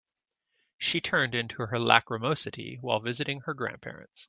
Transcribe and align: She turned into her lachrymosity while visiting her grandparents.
She 0.79 0.99
turned 0.99 1.35
into 1.35 1.61
her 1.63 1.77
lachrymosity 1.77 2.79
while 2.81 2.99
visiting 3.01 3.41
her 3.41 3.53
grandparents. 3.53 4.19